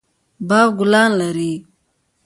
باغ 0.49 0.69
ګلان 0.79 1.11
لري 1.21 1.53